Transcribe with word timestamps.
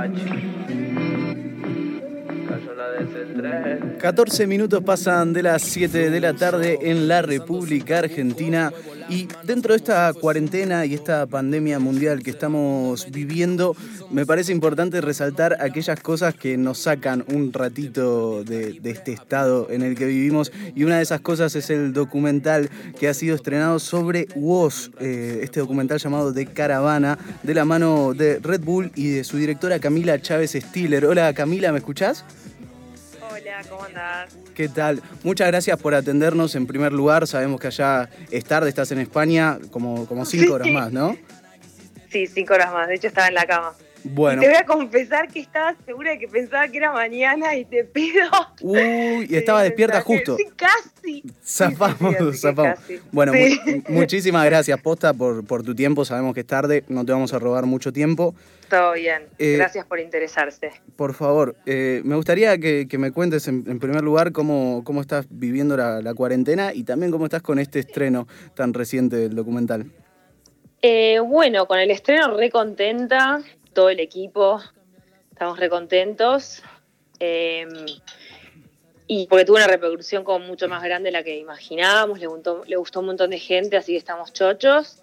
verdade. 0.00 1.09
14 3.98 4.46
minutos 4.46 4.82
pasan 4.82 5.32
de 5.32 5.42
las 5.42 5.62
7 5.62 6.10
de 6.10 6.20
la 6.20 6.34
tarde 6.34 6.78
en 6.82 7.08
la 7.08 7.22
República 7.22 7.98
Argentina 7.98 8.72
y 9.08 9.28
dentro 9.44 9.72
de 9.72 9.78
esta 9.78 10.12
cuarentena 10.12 10.86
y 10.86 10.94
esta 10.94 11.26
pandemia 11.26 11.78
mundial 11.78 12.22
que 12.22 12.30
estamos 12.30 13.10
viviendo, 13.10 13.76
me 14.10 14.24
parece 14.24 14.52
importante 14.52 15.00
resaltar 15.00 15.56
aquellas 15.60 16.00
cosas 16.00 16.34
que 16.34 16.56
nos 16.56 16.78
sacan 16.78 17.24
un 17.32 17.52
ratito 17.52 18.44
de, 18.44 18.80
este 18.84 19.12
estado 19.12 19.68
en 19.70 19.82
el 19.82 19.96
que 19.96 20.06
vivimos 20.06 20.52
y 20.74 20.84
una 20.84 20.96
de 20.96 21.02
esas 21.02 21.20
cosas 21.20 21.54
es 21.56 21.70
el 21.70 21.92
documental 21.92 22.70
que 22.98 23.08
ha 23.08 23.14
sido 23.14 23.34
estrenado 23.34 23.78
sobre 23.78 24.28
WOS, 24.34 24.92
eh, 25.00 25.40
este 25.42 25.60
documental 25.60 25.98
llamado 25.98 26.32
De 26.32 26.46
Caravana, 26.46 27.18
de 27.42 27.54
la 27.54 27.64
mano 27.64 28.14
de 28.14 28.38
Red 28.38 28.62
Bull 28.62 28.92
y 28.94 29.10
de 29.10 29.24
su 29.24 29.36
directora 29.36 29.78
Camila 29.78 30.20
Chávez 30.20 30.52
Stiller. 30.52 31.04
Hola 31.06 31.32
Camila, 31.34 31.72
¿me 31.72 31.78
escuchás? 31.78 32.24
Hola, 33.40 33.62
¿cómo 33.68 33.84
andás? 33.84 34.36
¿Qué 34.54 34.68
tal? 34.68 35.02
Muchas 35.22 35.46
gracias 35.48 35.78
por 35.78 35.94
atendernos 35.94 36.54
en 36.56 36.66
primer 36.66 36.92
lugar. 36.92 37.26
Sabemos 37.26 37.58
que 37.60 37.68
allá 37.68 38.10
es 38.30 38.44
tarde, 38.44 38.68
estás 38.68 38.92
en 38.92 38.98
España, 38.98 39.58
como, 39.70 40.06
como 40.06 40.26
cinco 40.26 40.54
horas 40.54 40.68
más, 40.68 40.92
¿no? 40.92 41.16
Sí, 42.10 42.26
cinco 42.26 42.54
horas 42.54 42.72
más. 42.72 42.88
De 42.88 42.96
hecho, 42.96 43.06
estaba 43.06 43.28
en 43.28 43.34
la 43.34 43.46
cama. 43.46 43.72
Bueno. 44.04 44.42
te 44.42 44.48
voy 44.48 44.56
a 44.56 44.64
confesar 44.64 45.28
que 45.28 45.40
estaba 45.40 45.74
segura 45.84 46.12
de 46.12 46.18
que 46.18 46.28
pensaba 46.28 46.68
que 46.68 46.78
era 46.78 46.92
mañana 46.92 47.54
y 47.54 47.64
te 47.64 47.84
pido. 47.84 48.24
Uy, 48.62 49.26
y 49.28 49.36
estaba 49.36 49.62
despierta 49.62 50.00
justo. 50.00 50.36
Sí, 50.36 50.44
casi. 50.56 51.22
Zafamos, 51.44 52.16
zafamos. 52.40 52.78
Bueno, 53.12 53.32
muchísimas 53.88 54.44
gracias, 54.46 54.80
Posta, 54.80 55.12
por, 55.12 55.46
por 55.46 55.62
tu 55.62 55.74
tiempo. 55.74 56.04
Sabemos 56.04 56.34
que 56.34 56.40
es 56.40 56.46
tarde, 56.46 56.84
no 56.88 57.04
te 57.04 57.12
vamos 57.12 57.32
a 57.32 57.38
robar 57.38 57.66
mucho 57.66 57.92
tiempo. 57.92 58.34
Todo 58.68 58.92
bien. 58.92 59.24
Eh, 59.38 59.56
gracias 59.56 59.84
por 59.86 59.98
interesarse. 59.98 60.70
Por 60.96 61.14
favor, 61.14 61.56
eh, 61.66 62.02
me 62.04 62.14
gustaría 62.14 62.58
que, 62.58 62.86
me 62.98 63.10
cuentes 63.10 63.48
en, 63.48 63.78
primer 63.80 64.02
lugar 64.02 64.32
cómo, 64.32 64.82
cómo 64.84 65.00
estás 65.00 65.26
viviendo 65.28 65.76
la, 65.76 66.00
la 66.00 66.14
cuarentena 66.14 66.72
y 66.72 66.84
también 66.84 67.10
cómo 67.10 67.24
estás 67.24 67.42
con 67.42 67.58
este 67.58 67.80
estreno 67.80 68.28
tan 68.54 68.72
reciente 68.72 69.16
del 69.16 69.34
documental. 69.34 69.90
Eh, 70.82 71.18
bueno, 71.20 71.66
con 71.66 71.78
el 71.78 71.90
estreno 71.90 72.34
re 72.36 72.50
contenta, 72.50 73.40
todo 73.72 73.90
el 73.90 74.00
equipo, 74.00 74.60
estamos 75.30 75.58
re 75.58 75.68
contentos. 75.68 76.62
Em, 77.18 77.68
y 79.06 79.26
porque 79.26 79.44
tuvo 79.44 79.56
una 79.56 79.66
repercusión 79.66 80.24
como 80.24 80.46
mucho 80.46 80.68
más 80.68 80.82
grande 80.82 81.08
de 81.08 81.12
la 81.12 81.22
que 81.22 81.36
imaginábamos, 81.36 82.20
le 82.20 82.26
gustó, 82.26 82.62
le 82.64 82.76
gustó 82.76 83.00
un 83.00 83.06
montón 83.06 83.30
de 83.30 83.38
gente, 83.38 83.76
así 83.76 83.92
que 83.92 83.98
estamos 83.98 84.32
chochos. 84.32 85.02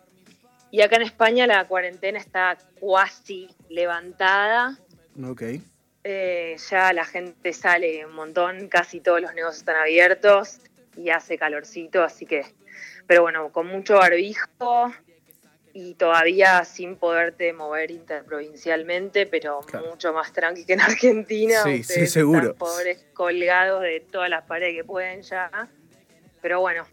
Y 0.72 0.82
acá 0.82 0.98
en 0.98 1.04
España 1.04 1.48
la 1.48 1.66
cuarentena 1.66 2.18
está 2.20 2.58
cuasi 2.80 3.50
levantada. 3.70 4.78
Ok. 5.26 5.44
Eh, 6.04 6.56
ya 6.70 6.94
la 6.94 7.04
gente 7.04 7.52
sale 7.52 8.06
un 8.06 8.14
montón, 8.14 8.70
casi 8.70 9.02
todos 9.02 9.20
los 9.22 9.34
negocios 9.34 9.58
están 9.58 9.76
abiertos 9.76 10.60
y 10.96 11.10
hace 11.10 11.38
calorcito, 11.38 12.02
así 12.02 12.26
que, 12.26 12.46
pero 13.08 13.24
bueno, 13.24 13.52
con 13.52 13.68
mucho 13.68 13.96
barbijo, 13.96 14.94
y 15.80 15.94
todavía 15.94 16.66
sin 16.66 16.96
poderte 16.96 17.54
mover 17.54 17.92
interprovincialmente, 17.92 19.28
pero 19.28 19.62
mucho 19.88 20.12
más 20.12 20.34
tranqui 20.34 20.66
que 20.66 20.74
en 20.74 20.82
Argentina. 20.82 21.62
Sí, 21.62 21.84
sí, 21.84 22.08
seguro. 22.08 22.56
pobres 22.56 23.06
colgados 23.14 23.84
de 23.84 24.00
todas 24.00 24.28
las 24.28 24.44
paredes 24.46 24.74
que 24.74 24.84
pueden 24.84 25.22
ya. 25.22 25.70
Pero 26.42 26.62
bueno, 26.62 26.88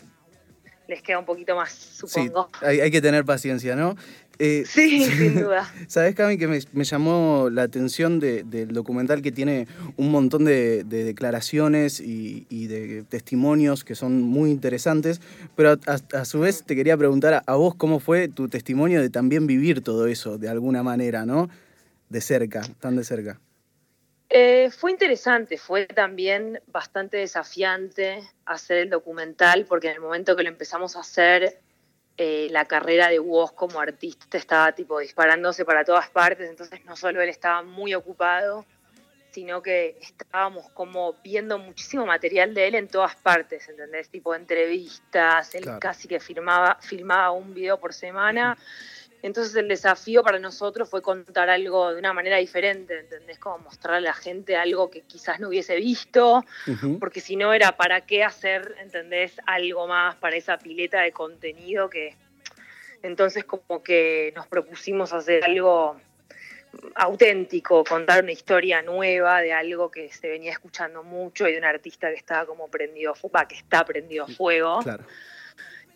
les 0.86 1.00
queda 1.00 1.18
un 1.18 1.24
poquito 1.24 1.56
más, 1.56 1.72
supongo. 1.72 2.50
Sí, 2.60 2.66
hay, 2.66 2.80
hay 2.82 2.90
que 2.90 3.00
tener 3.00 3.24
paciencia, 3.24 3.74
¿no? 3.74 3.96
Eh, 4.38 4.64
sí, 4.66 5.04
sin 5.04 5.34
duda. 5.42 5.72
¿Sabes, 5.86 6.14
Cami, 6.14 6.38
que 6.38 6.46
me, 6.46 6.84
llamó 6.84 7.48
la 7.50 7.62
atención 7.62 8.20
del 8.20 8.68
documental 8.68 9.22
que 9.22 9.32
tiene 9.32 9.66
un 9.96 10.10
montón 10.10 10.45
de, 10.45 10.84
declaraciones 10.84 12.00
y, 12.00 12.67
de 12.67 13.05
testimonios 13.05 13.84
que 13.84 13.95
son 13.95 14.22
muy 14.22 14.50
interesantes, 14.50 15.20
pero 15.56 15.78
a, 15.86 16.24
su 16.24 16.40
vez 16.40 16.64
te 16.64 16.74
quería 16.74 16.96
preguntar 16.96 17.42
a, 17.46 17.55
vos 17.55 17.74
cómo 17.74 18.00
fue 18.00 18.28
tu 18.28 18.48
testimonio 18.48 19.00
de 19.00 19.11
también 19.11 19.46
vivir 19.46 19.83
todo 19.83 20.06
eso 20.06 20.39
de 20.39 20.48
alguna 20.48 20.83
manera, 20.83 21.24
¿no? 21.27 21.48
De 22.08 22.20
cerca, 22.20 22.62
tan 22.80 22.96
de 22.96 23.05
cerca. 23.05 23.40
Eh, 24.30 24.70
fue 24.70 24.90
interesante, 24.90 25.58
fue 25.58 25.86
también 25.86 26.61
bastante 26.66 27.18
desafiante 27.18 28.22
hacer 28.46 28.78
el 28.78 28.90
documental, 28.90 29.64
porque 29.68 29.89
en 29.89 29.95
el 29.95 30.01
momento 30.01 30.34
que 30.34 30.42
lo 30.42 30.48
empezamos 30.48 30.96
a 30.96 31.01
hacer 31.01 31.61
eh, 32.17 32.48
la 32.51 32.64
carrera 32.64 33.08
de 33.08 33.19
Woz 33.19 33.52
como 33.52 33.80
artista 33.80 34.39
estaba 34.39 34.73
tipo 34.73 34.98
disparándose 35.01 35.64
para 35.64 35.85
todas 35.85 36.08
partes, 36.11 36.48
entonces 36.48 36.85
no 36.85 36.97
solo 36.97 37.20
él 37.20 37.29
estaba 37.29 37.63
muy 37.63 37.95
ocupado, 37.95 38.64
sino 39.33 39.61
que 39.61 39.98
estábamos 40.01 40.70
como 40.70 41.14
viendo 41.25 41.58
muchísimo 41.58 42.07
material 42.07 42.55
de 42.55 42.69
él 42.69 42.77
en 42.77 42.86
todas 42.86 43.17
partes, 43.17 43.69
¿entendés? 43.69 44.08
Tipo 44.08 44.33
entrevistas, 44.33 45.57
él 45.57 45.64
casi 45.80 46.07
que 46.07 46.20
filmaba, 46.20 46.79
filmaba 46.80 47.33
un 47.33 47.52
video 47.52 47.80
por 47.80 47.92
semana. 47.92 48.57
Entonces 49.24 49.57
el 49.57 49.68
desafío 49.68 50.23
para 50.23 50.39
nosotros 50.39 50.90
fue 50.90 51.01
contar 51.01 51.48
algo 51.48 51.95
de 51.95 51.98
una 51.98 52.12
manera 52.12 52.36
diferente, 52.36 53.01
¿entendés? 53.01 53.39
Como 53.39 53.57
mostrar 53.57 53.95
a 53.95 54.01
la 54.01 54.12
gente 54.12 54.55
algo 54.55 54.90
que 54.90 55.01
quizás 55.01 55.40
no 55.40 55.48
hubiese 55.48 55.77
visto, 55.77 56.45
porque 57.01 57.23
si 57.23 57.34
no 57.34 57.55
era 57.55 57.74
para 57.74 58.02
qué 58.02 58.23
hacer, 58.23 58.74
¿entendés? 58.83 59.33
Algo 59.46 59.86
más 59.86 60.14
para 60.17 60.36
esa 60.36 60.58
pileta 60.58 61.01
de 61.01 61.13
contenido 61.13 61.89
que... 61.89 62.14
Entonces 63.02 63.46
como 63.46 63.83
que 63.83 64.30
nos 64.36 64.46
propusimos 64.46 65.14
hacer 65.14 65.42
algo 65.42 65.96
auténtico, 66.95 67.83
contar 67.83 68.23
una 68.23 68.33
historia 68.33 68.83
nueva 68.83 69.40
de 69.40 69.55
algo 69.55 69.90
que 69.90 70.13
se 70.13 70.29
venía 70.29 70.52
escuchando 70.52 71.02
mucho 71.02 71.48
y 71.48 71.52
de 71.52 71.58
un 71.58 71.64
artista 71.64 72.11
que 72.11 72.17
estaba 72.17 72.45
como 72.45 72.68
prendido, 72.68 73.14
que 73.48 73.55
está 73.55 73.86
prendido 73.86 74.24
a 74.24 74.29
fuego. 74.29 74.80
Claro. 74.83 75.05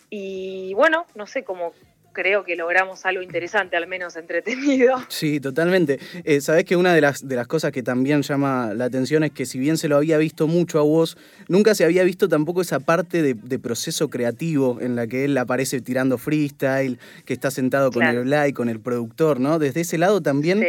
Y 0.08 0.72
bueno, 0.72 1.06
no 1.14 1.26
sé, 1.26 1.44
como 1.44 1.74
creo 2.12 2.44
que 2.44 2.56
logramos 2.56 3.04
algo 3.06 3.22
interesante, 3.22 3.76
al 3.76 3.86
menos 3.86 4.16
entretenido. 4.16 4.96
Sí, 5.08 5.40
totalmente. 5.40 5.98
Eh, 6.24 6.40
Sabes 6.40 6.64
que 6.64 6.76
una 6.76 6.94
de 6.94 7.00
las, 7.00 7.26
de 7.26 7.36
las 7.36 7.46
cosas 7.46 7.72
que 7.72 7.82
también 7.82 8.22
llama 8.22 8.72
la 8.74 8.84
atención 8.84 9.24
es 9.24 9.32
que 9.32 9.46
si 9.46 9.58
bien 9.58 9.78
se 9.78 9.88
lo 9.88 9.96
había 9.96 10.18
visto 10.18 10.46
mucho 10.46 10.78
a 10.78 10.82
vos, 10.82 11.16
nunca 11.48 11.74
se 11.74 11.84
había 11.84 12.04
visto 12.04 12.28
tampoco 12.28 12.60
esa 12.60 12.80
parte 12.80 13.22
de, 13.22 13.58
proceso 13.58 14.08
creativo 14.08 14.78
en 14.80 14.94
la 14.94 15.06
que 15.06 15.24
él 15.24 15.36
aparece 15.36 15.80
tirando 15.80 16.16
freestyle, 16.18 16.98
que 17.24 17.32
está 17.32 17.50
sentado 17.50 17.90
con 17.90 18.04
el 18.04 18.24
Blay, 18.24 18.52
con 18.52 18.68
el 18.68 18.80
productor, 18.80 19.40
¿no? 19.40 19.58
Desde 19.58 19.80
ese 19.80 19.98
lado 19.98 20.20
también 20.20 20.64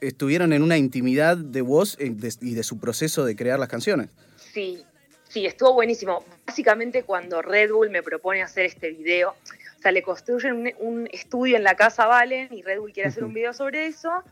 estuvieron 0.00 0.52
en 0.52 0.62
una 0.62 0.76
intimidad 0.76 1.36
de 1.36 1.62
vos 1.62 1.96
eh, 1.98 2.14
y 2.40 2.54
de 2.54 2.62
su 2.62 2.78
proceso 2.78 3.24
de 3.24 3.36
crear 3.36 3.58
las 3.58 3.68
canciones. 3.68 4.10
Sí, 4.36 4.84
sí, 5.28 5.46
estuvo 5.46 5.74
buenísimo. 5.74 6.24
Básicamente 6.46 7.02
cuando 7.02 7.42
Red 7.42 7.72
Bull 7.72 7.90
me 7.90 8.02
propone 8.02 8.42
hacer 8.42 8.66
este 8.66 8.90
video, 8.90 9.34
o 9.76 9.82
sea, 9.82 9.92
le 9.92 10.02
construyen 10.02 10.74
un, 10.78 11.08
estudio 11.12 11.56
en 11.56 11.64
la 11.64 11.74
casa 11.74 12.06
Valen 12.06 12.48
y 12.52 12.62
Red 12.62 12.80
Bull 12.80 12.92
quiere 12.92 13.08
hacer 13.08 13.24
un 13.24 13.32
video 13.32 13.52
sobre 13.52 13.86
eso. 13.86 14.22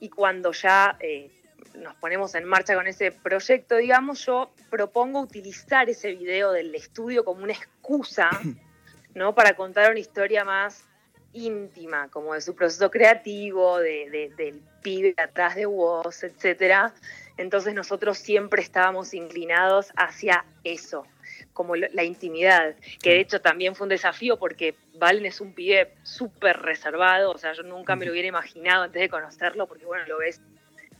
Y 0.00 0.08
cuando 0.08 0.52
ya 0.52 0.96
eh, 1.00 1.30
nos 1.74 1.94
ponemos 1.96 2.34
en 2.34 2.44
marcha 2.44 2.74
con 2.74 2.86
ese 2.86 3.12
proyecto, 3.12 3.76
digamos, 3.76 4.24
yo 4.24 4.50
propongo 4.70 5.20
utilizar 5.20 5.88
ese 5.88 6.12
video 6.12 6.52
del 6.52 6.74
estudio 6.74 7.24
como 7.24 7.44
una 7.44 7.52
excusa, 7.52 8.30
¿no? 9.14 9.34
Para 9.34 9.54
contar 9.54 9.90
una 9.90 10.00
historia 10.00 10.44
más 10.44 10.84
íntima, 11.32 12.08
como 12.08 12.34
de 12.34 12.40
su 12.40 12.54
proceso 12.54 12.90
creativo, 12.90 13.78
de, 13.78 14.32
del 14.36 14.62
pibe 14.82 15.14
atrás 15.18 15.54
de 15.54 15.66
Woz, 15.66 16.24
etcétera. 16.24 16.94
Entonces 17.36 17.74
nosotros 17.74 18.18
siempre 18.18 18.62
estábamos 18.62 19.12
inclinados 19.12 19.92
hacia 19.96 20.44
eso, 20.64 21.06
como 21.52 21.76
la 21.76 22.04
intimidad, 22.04 22.74
que 23.02 23.10
de 23.10 23.20
hecho 23.20 23.40
también 23.40 23.74
fue 23.74 23.84
un 23.84 23.90
desafío 23.90 24.38
porque 24.38 24.74
Valen 24.94 25.26
es 25.26 25.40
un 25.40 25.52
pibe 25.52 25.92
súper 26.02 26.58
reservado, 26.60 27.30
o 27.30 27.38
sea, 27.38 27.52
yo 27.52 27.62
nunca 27.62 27.94
me 27.94 28.06
lo 28.06 28.12
hubiera 28.12 28.28
imaginado 28.28 28.84
antes 28.84 29.00
de 29.00 29.08
conocerlo, 29.08 29.66
porque 29.66 29.84
bueno, 29.84 30.04
lo 30.06 30.18
ves 30.18 30.40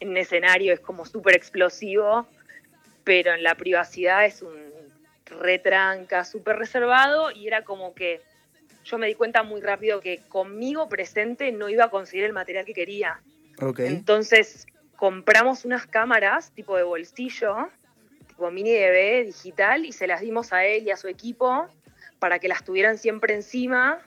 en 0.00 0.10
un 0.10 0.16
escenario, 0.18 0.74
es 0.74 0.80
como 0.80 1.06
súper 1.06 1.34
explosivo, 1.34 2.26
pero 3.04 3.32
en 3.32 3.42
la 3.42 3.54
privacidad 3.54 4.26
es 4.26 4.42
un 4.42 4.54
retranca, 5.26 6.24
súper 6.24 6.56
reservado, 6.56 7.30
y 7.30 7.46
era 7.46 7.64
como 7.64 7.94
que 7.94 8.20
yo 8.84 8.98
me 8.98 9.06
di 9.06 9.14
cuenta 9.14 9.42
muy 9.42 9.60
rápido 9.60 10.00
que 10.00 10.20
conmigo 10.28 10.88
presente 10.88 11.50
no 11.50 11.68
iba 11.68 11.84
a 11.84 11.90
conseguir 11.90 12.24
el 12.24 12.32
material 12.32 12.64
que 12.64 12.74
quería. 12.74 13.20
Entonces 13.78 14.66
compramos 14.96 15.64
unas 15.64 15.86
cámaras 15.86 16.50
tipo 16.52 16.76
de 16.76 16.82
bolsillo 16.82 17.68
tipo 18.26 18.50
mini 18.50 18.72
DV 18.72 19.26
digital 19.26 19.84
y 19.84 19.92
se 19.92 20.06
las 20.06 20.20
dimos 20.20 20.52
a 20.52 20.64
él 20.64 20.86
y 20.86 20.90
a 20.90 20.96
su 20.96 21.08
equipo 21.08 21.66
para 22.18 22.38
que 22.38 22.48
las 22.48 22.64
tuvieran 22.64 22.98
siempre 22.98 23.34
encima. 23.34 24.00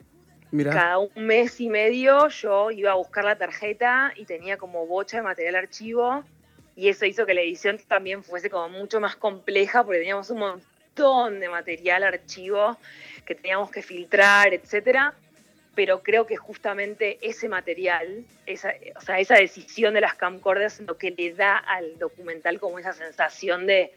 Cada 0.52 0.98
un 0.98 1.10
mes 1.14 1.60
y 1.60 1.68
medio 1.68 2.28
yo 2.28 2.72
iba 2.72 2.90
a 2.90 2.96
buscar 2.96 3.24
la 3.24 3.38
tarjeta 3.38 4.12
y 4.16 4.24
tenía 4.24 4.56
como 4.56 4.84
bocha 4.86 5.18
de 5.18 5.22
material 5.22 5.54
archivo 5.54 6.24
y 6.74 6.88
eso 6.88 7.06
hizo 7.06 7.24
que 7.24 7.34
la 7.34 7.40
edición 7.40 7.78
también 7.86 8.24
fuese 8.24 8.50
como 8.50 8.68
mucho 8.68 9.00
más 9.00 9.14
compleja 9.14 9.84
porque 9.84 9.98
teníamos 9.98 10.28
un 10.30 10.38
montón 10.38 11.38
de 11.38 11.48
material 11.48 12.02
archivo 12.02 12.76
que 13.24 13.36
teníamos 13.36 13.70
que 13.70 13.82
filtrar, 13.82 14.52
etcétera. 14.52 15.14
Pero 15.74 16.02
creo 16.02 16.26
que 16.26 16.36
justamente 16.36 17.18
ese 17.22 17.48
material, 17.48 18.24
esa, 18.46 18.74
o 18.96 19.00
sea, 19.00 19.18
esa 19.20 19.36
decisión 19.36 19.94
de 19.94 20.00
las 20.00 20.14
camcorders, 20.14 20.80
lo 20.80 20.96
que 20.98 21.12
le 21.12 21.32
da 21.32 21.56
al 21.56 21.98
documental 21.98 22.58
como 22.58 22.78
esa 22.78 22.92
sensación 22.92 23.66
de, 23.66 23.92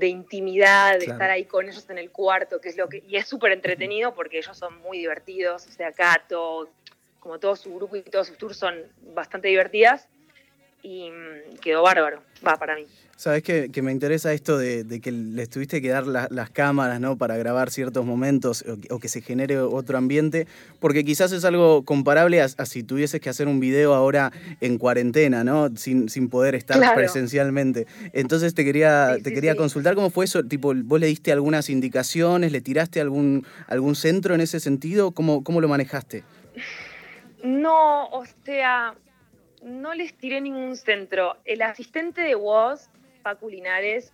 intimidad, 0.00 0.98
de 0.98 1.06
estar 1.06 1.30
ahí 1.30 1.44
con 1.44 1.68
ellos 1.68 1.88
en 1.88 1.98
el 1.98 2.10
cuarto, 2.10 2.60
que 2.60 2.68
es 2.68 2.76
lo 2.76 2.88
que, 2.88 3.02
y 3.08 3.16
es 3.16 3.26
súper 3.26 3.52
entretenido 3.52 4.14
porque 4.14 4.38
ellos 4.38 4.56
son 4.56 4.78
muy 4.78 4.98
divertidos, 4.98 5.66
o 5.66 5.70
sea, 5.70 5.92
Cato, 5.92 6.68
como 7.20 7.38
todo 7.38 7.56
su 7.56 7.74
grupo 7.74 7.96
y 7.96 8.02
todos 8.02 8.28
sus 8.28 8.38
tours 8.38 8.56
son 8.56 8.76
bastante 9.14 9.48
divertidas 9.48 10.08
y 10.82 11.10
mm, 11.10 11.56
quedó 11.60 11.82
bárbaro, 11.82 12.22
va 12.46 12.56
para 12.56 12.76
mí. 12.76 12.86
Sabes 13.18 13.42
que, 13.42 13.82
me 13.82 13.90
interesa 13.90 14.32
esto 14.32 14.56
de, 14.56 15.00
que 15.02 15.10
les 15.10 15.50
tuviste 15.50 15.82
que 15.82 15.88
dar 15.88 16.06
las 16.06 16.50
cámaras 16.50 17.00
¿no? 17.00 17.18
para 17.18 17.36
grabar 17.36 17.68
ciertos 17.68 18.06
momentos 18.06 18.64
o, 18.90 19.00
que 19.00 19.08
se 19.08 19.22
genere 19.22 19.58
otro 19.58 19.98
ambiente, 19.98 20.46
porque 20.78 21.04
quizás 21.04 21.32
es 21.32 21.44
algo 21.44 21.84
comparable 21.84 22.40
a, 22.40 22.48
si 22.48 22.84
tuvieses 22.84 23.20
que 23.20 23.28
hacer 23.28 23.48
un 23.48 23.58
video 23.58 23.92
ahora 23.94 24.30
en 24.60 24.78
cuarentena, 24.78 25.42
¿no? 25.42 25.68
sin, 25.74 26.08
sin 26.08 26.28
poder 26.28 26.54
estar 26.54 26.94
presencialmente. 26.94 27.88
Entonces 28.12 28.54
te 28.54 28.64
quería, 28.64 29.16
te 29.20 29.32
quería 29.32 29.56
consultar 29.56 29.96
cómo 29.96 30.10
fue 30.10 30.24
eso, 30.24 30.44
tipo, 30.44 30.72
¿vos 30.72 31.00
le 31.00 31.08
diste 31.08 31.32
algunas 31.32 31.70
indicaciones, 31.70 32.52
le 32.52 32.60
tiraste 32.60 33.00
algún, 33.00 33.44
algún 33.66 33.96
centro 33.96 34.36
en 34.36 34.42
ese 34.42 34.60
sentido? 34.60 35.10
¿Cómo, 35.10 35.42
cómo 35.42 35.60
lo 35.60 35.66
manejaste? 35.66 36.22
No, 37.42 38.06
o 38.10 38.22
sea, 38.44 38.94
no 39.64 39.92
les 39.94 40.14
tiré 40.14 40.40
ningún 40.40 40.76
centro. 40.76 41.36
El 41.44 41.62
asistente 41.62 42.20
de 42.20 42.36
Woz, 42.36 42.88
Paco 43.18 43.48
Linares, 43.48 44.12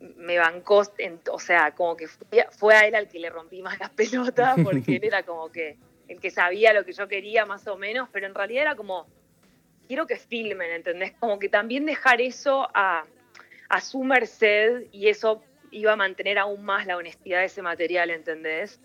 me 0.00 0.38
bancó, 0.38 0.82
o 1.30 1.38
sea, 1.38 1.74
como 1.74 1.96
que 1.96 2.08
fue, 2.08 2.74
a 2.74 2.86
él 2.86 2.94
al 2.94 3.08
que 3.08 3.18
le 3.18 3.30
rompí 3.30 3.62
más 3.62 3.78
las 3.78 3.90
pelotas, 3.90 4.58
porque 4.62 4.96
él 4.96 5.04
era 5.04 5.22
como 5.22 5.50
que 5.50 5.76
el 6.08 6.20
que 6.20 6.30
sabía 6.30 6.72
lo 6.72 6.84
que 6.84 6.92
yo 6.92 7.06
quería 7.06 7.46
más 7.46 7.66
o 7.68 7.76
menos, 7.76 8.08
pero 8.10 8.26
en 8.26 8.34
realidad 8.34 8.62
era 8.62 8.74
como, 8.74 9.06
quiero 9.86 10.06
que 10.06 10.16
filmen, 10.16 10.70
¿entendés? 10.72 11.12
Como 11.20 11.38
que 11.38 11.48
también 11.48 11.86
dejar 11.86 12.20
eso 12.20 12.68
a, 12.74 13.04
a 13.68 13.80
su 13.80 14.02
merced 14.02 14.86
y 14.92 15.08
eso 15.08 15.42
iba 15.70 15.92
a 15.92 15.96
mantener 15.96 16.38
aún 16.38 16.64
más 16.64 16.86
la 16.86 16.96
honestidad 16.96 17.40
de 17.40 17.46
ese 17.46 17.62
material, 17.62 18.10
¿entendés? 18.10 18.80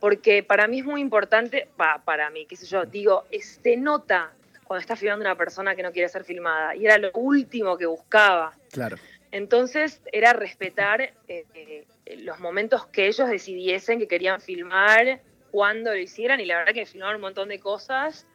Porque 0.00 0.42
para 0.42 0.66
mí 0.68 0.80
es 0.80 0.84
muy 0.84 1.00
importante, 1.00 1.68
para 1.76 2.30
mí, 2.30 2.46
qué 2.46 2.56
sé 2.56 2.66
yo, 2.66 2.84
digo, 2.84 3.24
se 3.40 3.76
nota 3.76 4.32
cuando 4.64 4.80
está 4.80 4.96
filmando 4.96 5.24
una 5.24 5.36
persona 5.36 5.74
que 5.74 5.82
no 5.82 5.92
quiere 5.92 6.08
ser 6.08 6.24
filmada. 6.24 6.74
Y 6.74 6.86
era 6.86 6.98
lo 6.98 7.10
último 7.12 7.76
que 7.76 7.86
buscaba. 7.86 8.52
Claro. 8.72 8.96
Entonces 9.30 10.00
era 10.12 10.32
respetar 10.32 11.00
eh, 11.02 11.44
eh, 11.54 11.86
los 12.18 12.38
momentos 12.40 12.86
que 12.86 13.06
ellos 13.06 13.28
decidiesen 13.28 13.98
que 13.98 14.08
querían 14.08 14.40
filmar, 14.40 15.20
cuando 15.50 15.92
lo 15.92 15.98
hicieran, 15.98 16.40
y 16.40 16.46
la 16.46 16.58
verdad 16.58 16.72
que 16.72 16.86
filmaron 16.86 17.16
un 17.16 17.20
montón 17.22 17.48
de 17.48 17.60
cosas 17.60 18.26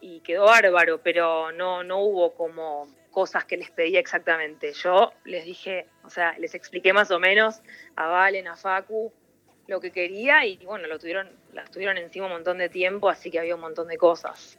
y 0.00 0.20
quedó 0.20 0.44
bárbaro, 0.44 1.00
pero 1.02 1.50
no, 1.52 1.82
no 1.82 2.00
hubo 2.00 2.34
como 2.34 2.88
cosas 3.10 3.44
que 3.44 3.56
les 3.56 3.70
pedía 3.70 3.98
exactamente. 3.98 4.72
Yo 4.72 5.12
les 5.24 5.44
dije, 5.44 5.86
o 6.04 6.10
sea, 6.10 6.38
les 6.38 6.54
expliqué 6.54 6.92
más 6.92 7.10
o 7.10 7.18
menos 7.18 7.60
a 7.96 8.06
Valen, 8.06 8.46
a 8.46 8.56
Facu, 8.56 9.12
lo 9.66 9.80
que 9.80 9.90
quería 9.90 10.46
y 10.46 10.56
bueno, 10.64 10.86
lo 10.86 10.98
tuvieron, 10.98 11.30
las 11.52 11.70
tuvieron 11.70 11.98
encima 11.98 12.26
un 12.26 12.32
montón 12.32 12.58
de 12.58 12.68
tiempo, 12.68 13.08
así 13.08 13.30
que 13.30 13.38
había 13.38 13.54
un 13.54 13.60
montón 13.60 13.88
de 13.88 13.98
cosas 13.98 14.58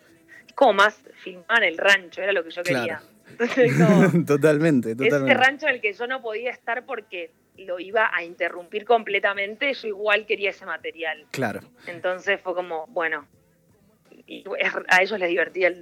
como 0.55 0.73
más 0.73 1.01
filmar 1.23 1.63
el 1.63 1.77
rancho, 1.77 2.21
era 2.21 2.31
lo 2.31 2.43
que 2.43 2.51
yo 2.51 2.63
quería. 2.63 3.01
totalmente, 3.37 4.25
totalmente. 4.25 4.91
Ese 4.91 5.33
rancho 5.33 5.67
en 5.67 5.75
el 5.75 5.81
que 5.81 5.93
yo 5.93 6.07
no 6.07 6.21
podía 6.21 6.51
estar 6.51 6.85
porque 6.85 7.31
lo 7.57 7.79
iba 7.79 8.09
a 8.13 8.23
interrumpir 8.23 8.85
completamente, 8.85 9.73
yo 9.73 9.87
igual 9.87 10.25
quería 10.25 10.51
ese 10.51 10.65
material. 10.65 11.25
Claro. 11.31 11.61
Entonces 11.87 12.39
fue 12.41 12.53
como, 12.55 12.87
bueno, 12.87 13.27
y 14.25 14.43
a 14.89 15.01
ellos 15.01 15.19
les 15.19 15.29
divertía 15.29 15.73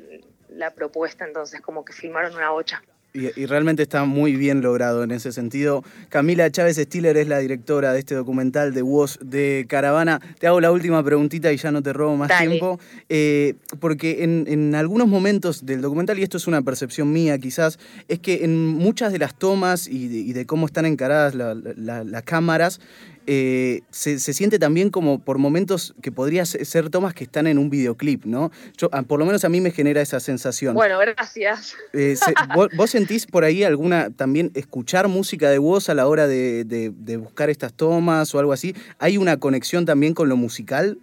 la 0.49 0.71
propuesta, 0.73 1.25
entonces 1.25 1.61
como 1.61 1.83
que 1.83 1.93
filmaron 1.93 2.35
una 2.35 2.51
bocha. 2.51 2.81
Y, 3.17 3.47
realmente 3.47 3.81
está 3.81 4.05
muy 4.05 4.35
bien 4.35 4.61
logrado 4.61 5.03
en 5.03 5.09
ese 5.09 5.31
sentido. 5.31 5.83
Camila 6.09 6.51
Chávez 6.51 6.77
Stiller 6.77 7.17
es 7.17 7.27
la 7.27 7.39
directora 7.39 7.91
de 7.91 7.99
este 7.99 8.13
documental 8.13 8.75
de 8.75 8.83
Woz 8.83 9.17
de 9.21 9.65
Caravana. 9.67 10.21
Te 10.37 10.45
hago 10.45 10.61
la 10.61 10.71
última 10.71 11.03
preguntita 11.03 11.51
y 11.51 11.57
ya 11.57 11.71
no 11.71 11.81
te 11.81 11.93
robo 11.93 12.15
más 12.15 12.31
tiempo. 12.39 12.79
Eh, 13.09 13.55
porque 13.79 14.23
en, 14.23 14.75
algunos 14.75 15.07
momentos 15.07 15.65
del 15.65 15.81
documental, 15.81 16.19
y 16.19 16.23
esto 16.23 16.37
es 16.37 16.45
una 16.45 16.61
percepción 16.61 17.11
mía 17.11 17.39
quizás, 17.39 17.79
es 18.07 18.19
que 18.19 18.45
en 18.45 18.67
muchas 18.67 19.11
de 19.11 19.17
las 19.17 19.33
tomas 19.33 19.87
y 19.87 20.33
de, 20.33 20.45
cómo 20.45 20.67
están 20.67 20.85
encaradas 20.85 21.33
las 21.33 22.23
cámaras, 22.23 22.79
eh, 23.29 23.81
se, 23.91 24.19
siente 24.19 24.57
también 24.57 24.89
como 24.89 25.19
por 25.19 25.37
momentos 25.37 25.93
que 26.01 26.13
podría 26.13 26.45
ser 26.45 26.89
tomas 26.89 27.13
que 27.13 27.25
están 27.25 27.45
en 27.45 27.57
un 27.57 27.69
videoclip, 27.69 28.23
¿no? 28.23 28.51
Yo, 28.77 28.87
ah, 28.93 29.03
por 29.03 29.19
lo 29.19 29.25
menos 29.25 29.43
a 29.43 29.49
mí 29.49 29.59
me 29.59 29.71
genera 29.71 30.01
esa 30.01 30.21
sensación. 30.21 30.73
Bueno, 30.73 30.97
gracias. 30.97 31.75
Eh, 31.91 32.15
¿vos, 32.77 32.89
sentís 32.89 33.25
por 33.25 33.43
ahí 33.43 33.65
alguna, 33.65 34.11
también 34.11 34.51
escuchar 34.55 35.09
música 35.09 35.49
de 35.49 35.57
voz 35.57 35.89
a 35.89 35.93
la 35.93 36.07
hora 36.07 36.25
de, 36.25 36.93
buscar 37.19 37.49
estas 37.49 37.73
tomas 37.73 38.33
o 38.33 38.39
algo 38.39 38.53
así? 38.53 38.73
¿Hay 38.97 39.17
una 39.17 39.37
conexión 39.37 39.85
también 39.85 40.13
con 40.13 40.29
lo 40.29 40.37
musical? 40.37 40.97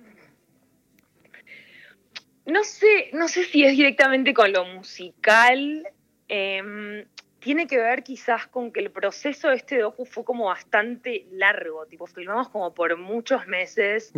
No 2.47 2.65
sé, 2.65 3.11
no 3.13 3.29
sé 3.29 3.45
si 3.45 3.65
es 3.65 3.77
directamente 3.77 4.33
con 4.33 4.51
lo 4.51 4.65
musical. 4.65 5.87
Em, 6.29 7.05
tiene 7.45 7.67
que 7.67 7.77
ver 7.77 8.03
quizás 8.03 8.47
con 8.47 8.73
que 8.73 8.81
el 8.81 8.91
proceso 8.91 9.51
de 9.51 9.57
este 9.57 9.79
docu 9.79 10.07
fue 10.07 10.25
como 10.25 10.47
bastante 10.47 11.27
largo, 11.31 11.85
tipo 11.85 12.07
filmamos 12.07 12.49
como 12.49 12.73
por 12.73 12.97
muchos 12.97 13.47
meses, 13.47 14.15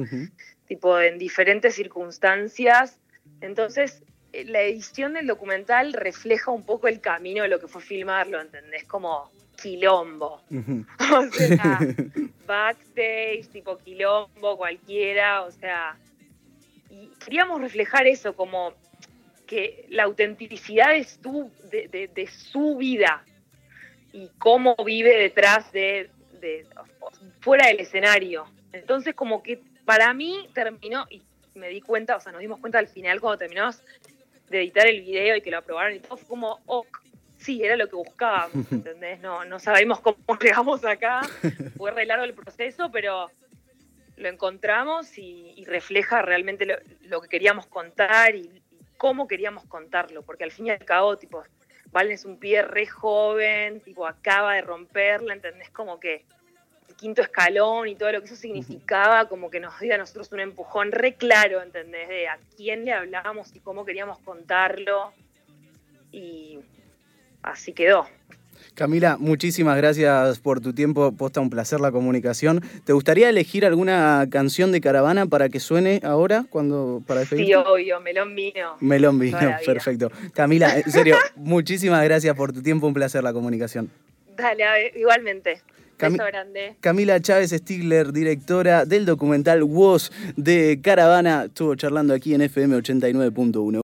tipo 0.69 1.01
en 1.01 1.19
diferentes 1.19 1.75
circunstancias. 1.75 3.01
Entonces, 3.41 4.05
eh, 4.33 4.45
la 4.45 4.63
edición 4.63 5.15
del 5.15 5.27
documental 5.27 5.93
refleja 5.93 6.53
un 6.53 6.65
poco 6.65 6.87
el 6.87 7.01
camino 7.01 7.43
de 7.43 7.49
lo 7.49 7.59
que 7.59 7.67
fue 7.67 7.83
filmarlo, 7.83 8.41
¿entendés? 8.41 8.85
Como 8.85 9.29
quilombo. 9.61 10.41
o 11.13 11.23
sea, 11.33 11.81
backstage, 12.47 13.49
tipo 13.51 13.77
quilombo, 13.79 14.57
cualquiera, 14.57 15.43
o 15.43 15.51
sea. 15.51 15.99
Y 16.91 17.09
queríamos 17.25 17.61
reflejar 17.61 18.07
eso, 18.07 18.37
como 18.37 18.73
que 19.47 19.87
la 19.89 20.05
autenticidad 20.05 20.93
de 20.93 21.05
su, 21.05 21.51
de, 21.71 22.29
su 22.29 22.77
vida 22.77 23.25
y 24.13 24.31
cómo 24.39 24.77
vive 24.85 25.17
detrás 25.17 25.73
de, 25.73 26.11
fuera 27.41 27.69
del 27.69 27.81
escenario. 27.81 28.47
Entonces 28.73 29.15
como 29.15 29.43
que 29.43 29.61
para 29.85 30.13
mí 30.13 30.49
terminó, 30.53 31.07
y 31.09 31.23
me 31.55 31.69
di 31.69 31.81
cuenta, 31.81 32.17
o 32.17 32.21
sea, 32.21 32.33
nos 32.33 32.41
dimos 32.41 32.61
cuenta 32.61 32.79
al 32.79 32.89
final 32.89 33.21
cuando 33.21 33.39
terminamos 33.39 33.83
de 34.49 34.61
editar 34.61 34.87
el 34.87 35.01
video 35.01 35.37
y 35.37 35.41
que 35.41 35.51
lo 35.51 35.59
aprobaron 35.59 35.95
y 35.95 36.01
todo, 36.01 36.17
fue 36.17 36.29
como, 36.29 36.61
oh, 36.67 36.87
sí, 37.39 37.63
era 37.63 37.77
lo 37.77 37.89
que 37.89 37.97
buscábamos, 37.97 38.53
¿entendés? 38.73 39.21
No, 39.21 39.45
no 39.45 39.59
sabemos 39.59 40.01
cómo 40.01 40.19
llegamos 40.41 40.85
acá, 40.85 41.23
fue 41.77 41.91
re 41.93 42.07
largo 42.07 42.25
el 42.25 42.35
proceso, 42.35 42.91
pero 42.91 43.31
lo 44.17 44.29
encontramos 44.29 45.19
y, 45.19 45.65
refleja 45.67 46.23
realmente 46.23 46.65
lo, 46.65 46.77
lo, 47.03 47.21
que 47.21 47.29
queríamos 47.29 47.67
contar 47.67 48.35
y, 48.35 48.63
cómo 48.97 49.27
queríamos 49.27 49.65
contarlo, 49.67 50.23
porque 50.23 50.45
al 50.45 50.53
fin 50.53 50.67
y 50.67 50.71
al 50.71 50.85
cabo, 50.85 51.17
tipo, 51.17 51.45
Valen 51.93 52.13
es 52.13 52.25
un 52.25 52.39
pie 52.39 52.63
re 52.63 52.87
joven, 52.87 53.81
tipo, 53.81 54.07
acaba 54.07 54.55
de 54.55 54.63
romperla, 54.63 55.35
¿entendés? 55.35 55.71
Como 55.71 55.99
que 56.01 56.25
el 56.89 56.97
quinto 56.97 57.23
escalón 57.23 57.89
y 57.89 57.95
todo 57.95 58.13
lo 58.13 58.21
que 58.21 58.27
eso 58.27 58.37
significaba, 58.37 59.29
como 59.29 59.51
que 59.51 59.61
nos 59.61 59.79
dio 59.81 59.95
a 59.95 59.99
nosotros 59.99 60.31
un 60.33 60.41
empujón 60.41 60.93
re 60.93 61.15
claro, 61.15 61.63
¿entendés? 61.63 62.09
De 62.09 62.29
a 62.29 62.39
quién 62.57 62.85
le 62.85 62.93
hablábamos 62.93 63.55
y 63.55 63.61
cómo 63.61 63.85
queríamos 63.85 64.19
contarlo. 64.21 65.13
Y 66.13 66.61
así 67.43 67.73
quedó. 67.73 68.07
Camila, 68.77 69.17
muchísimas 69.19 69.75
gracias 69.79 70.39
por 70.39 70.61
tu 70.61 70.75
tiempo. 70.75 71.11
Posta 71.13 71.41
un 71.41 71.49
placer 71.49 71.81
la 71.81 71.91
comunicación. 71.91 72.63
¿Te 72.85 72.93
gustaría 72.93 73.31
elegir 73.31 73.65
alguna 73.65 74.27
canción 74.31 74.71
de 74.71 74.83
Caravana 74.83 75.25
para 75.25 75.49
que 75.49 75.61
suene 75.61 76.03
ahora 76.05 76.45
cuando 76.51 77.03
para 77.07 77.25
Sí, 77.25 77.55
obvio, 77.55 78.03
Melón 78.03 78.35
Vino. 78.37 78.77
Melón 78.81 79.19
Vino, 79.19 79.39
perfecto. 79.65 80.13
Camila, 80.35 80.79
en 80.79 80.93
serio, 80.93 81.17
muchísimas 81.37 82.05
gracias 82.05 82.37
por 82.37 82.53
tu 82.53 82.63
tiempo. 82.63 82.87
Un 82.87 82.93
placer 82.93 83.25
la 83.25 83.33
comunicación. 83.33 83.91
Dale, 84.37 84.93
igualmente. 84.95 85.63
Beso 85.99 86.25
grande. 86.27 86.77
Camila 86.81 87.21
Chávez 87.21 87.51
Stigler, 87.51 88.13
directora 88.13 88.85
del 88.85 89.07
documental 89.07 89.63
WOS 89.63 90.13
de 90.37 90.81
Caravana, 90.83 91.45
estuvo 91.47 91.75
charlando 91.75 92.13
aquí 92.13 92.35
en 92.35 92.43
FM 92.43 92.77
89.1. 92.77 93.73